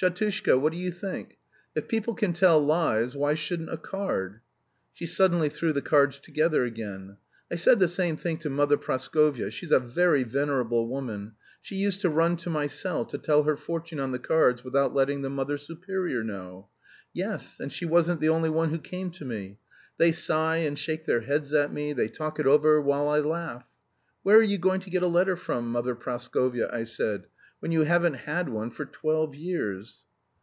[0.00, 1.38] Shatushka, what do you think?
[1.74, 4.38] If people can tell lies why shouldn't a card?"
[4.92, 7.16] She suddenly threw the cards together again.
[7.50, 12.00] "I said the same thing to Mother Praskovya, she's a very venerable woman, she used
[12.02, 15.30] to run to my cell to tell her fortune on the cards, without letting the
[15.30, 16.68] Mother Superior know.
[17.12, 19.58] Yes, and she wasn't the only one who came to me.
[19.96, 23.66] They sigh, and shake their heads at me, they talk it over while I laugh.
[24.22, 27.22] 'Where are you going to get a letter from, Mother Praskovya,' I say,
[27.60, 30.04] 'when you haven't had one for twelve years?'